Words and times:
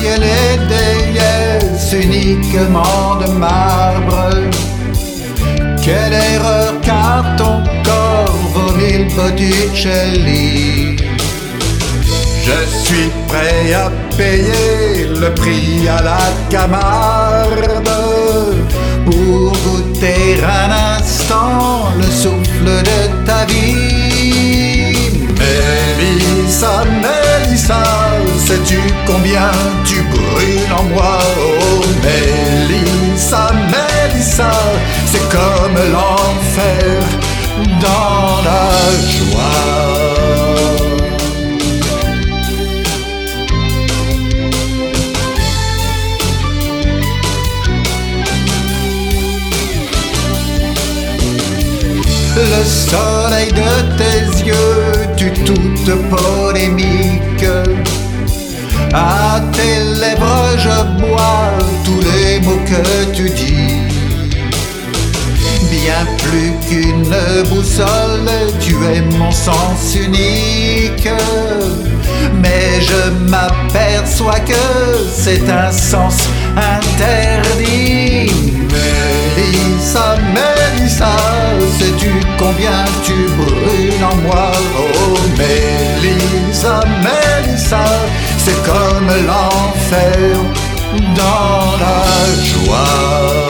les 0.00 0.58
déesses 0.68 1.92
uniquement 1.92 3.16
de 3.20 3.30
marbre. 3.32 4.30
Quelle 5.82 6.12
erreur 6.12 6.74
car 6.82 7.24
ton 7.36 7.62
corps 7.84 8.38
vaut 8.54 8.72
mille 8.76 9.06
Botticelli. 9.14 10.96
Je 12.44 12.58
suis 12.84 13.10
prêt 13.28 13.72
à 13.74 13.90
payer 14.16 15.08
le 15.20 15.34
prix 15.34 15.88
à 15.88 16.02
la 16.02 16.18
Camarde 16.50 17.88
pour 19.04 19.52
goûter 19.64 20.38
un 20.44 20.98
instant 20.98 21.90
le 21.96 22.04
souffle 22.04 22.82
de 22.90 23.26
ta 23.26 23.44
vie. 23.46 24.96
Mélissa, 25.98 26.84
sais-tu 28.66 28.80
combien 29.06 29.50
tu 29.84 30.02
brûles 30.02 30.72
en 30.76 30.84
moi? 30.84 31.18
Oh, 31.38 31.82
Mélissa, 32.02 33.50
Mélissa, 33.52 34.50
c'est 35.06 35.28
comme 35.28 35.76
l'enfer 35.92 37.02
dans 37.80 38.42
la 38.42 38.70
joie. 39.10 40.06
Le 52.36 52.64
soleil 52.64 53.50
de 53.50 53.96
tes 53.96 54.44
yeux 54.44 55.06
tue 55.16 55.32
toute 55.44 55.90
polémique. 56.10 56.55
Tu 63.12 63.30
dis. 63.30 63.74
Bien 65.70 66.06
plus 66.18 66.52
qu'une 66.68 67.14
boussole, 67.48 68.30
tu 68.60 68.74
es 68.84 69.02
mon 69.18 69.30
sens 69.30 69.94
unique. 69.94 71.08
Mais 72.42 72.80
je 72.80 73.10
m'aperçois 73.30 74.40
que 74.40 74.54
c'est 75.14 75.48
un 75.48 75.70
sens 75.72 76.16
interdit. 76.56 78.32
Mélissa, 79.36 80.16
Mélissa, 80.34 81.16
sais-tu 81.78 82.10
combien 82.38 82.84
tu 83.04 83.14
brûles 83.38 84.04
en 84.04 84.16
moi? 84.16 84.50
Oh, 84.78 85.18
Mélissa, 85.38 86.80
Mélissa, 87.02 87.84
c'est 88.38 88.62
comme 88.64 89.08
l'enfer 89.26 90.36
dans 91.14 91.78
la 91.78 92.42
joie. 92.42 93.45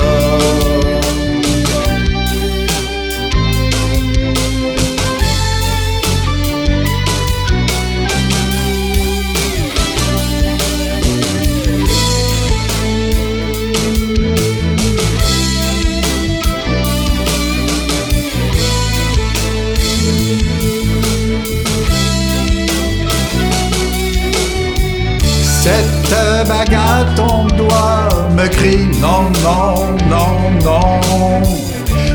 Cette 25.67 26.49
bague 26.49 26.75
à 26.75 27.05
ton 27.17 27.47
doigt 27.57 28.09
me 28.37 28.47
crie 28.47 28.87
non, 29.01 29.25
non, 29.43 29.97
non, 30.09 30.31
non. 30.65 31.01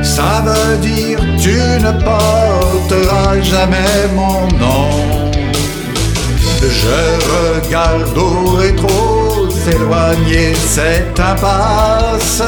Ça 0.02 0.42
veut 0.46 0.78
dire 0.78 1.20
tu 1.38 1.58
ne 1.86 1.92
porteras 1.92 3.42
jamais 3.42 4.08
mon 4.16 4.48
nom. 4.58 4.88
Je 6.62 7.02
regarde 7.36 8.18
au 8.18 8.56
rétro 8.56 9.50
s'éloigner 9.50 10.54
cette 10.56 11.20
impasse. 11.20 12.42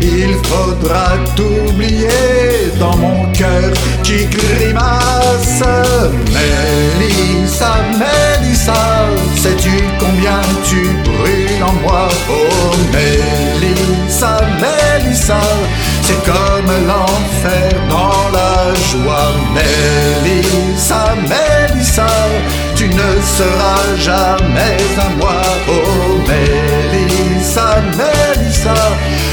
Il 0.00 0.36
faudra 0.44 1.16
t'oublier 1.34 2.70
dans 2.78 2.96
mon 2.96 3.32
cœur 3.32 3.72
qui 4.04 4.26
grimace. 4.26 5.05
C'est 16.06 16.22
comme 16.24 16.72
l'enfer 16.86 17.72
dans 17.88 18.30
la 18.38 18.74
joie. 18.90 19.32
Mélissa, 19.56 21.14
Mélissa, 21.32 22.06
tu 22.76 22.88
ne 22.88 23.10
seras 23.36 23.86
jamais 23.98 24.76
à 24.98 25.08
moi. 25.18 25.40
Oh, 25.68 26.18
Mélissa, 26.28 27.82
Mélissa, 27.98 28.78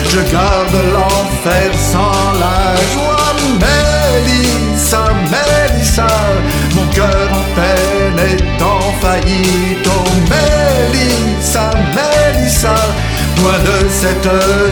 je 0.10 0.20
garde 0.32 0.78
l'enfer 0.96 1.70
sans 1.92 2.32
la 2.44 2.64
joie. 2.94 3.34
Mélissa, 3.66 5.04
Mélissa, 5.34 6.08
mon 6.76 6.88
cœur 6.88 7.28
en 7.42 7.46
peine 7.58 8.20
est 8.32 8.64
en 8.64 8.82
faillite. 9.02 9.88
Oh, 9.96 10.10
Mélissa, 10.34 11.70
Mélissa, 11.98 12.76
loin 13.38 13.60
de 13.70 13.90
cette 13.90 14.30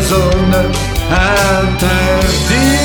zone 0.09 0.91
Interdit 1.12 2.81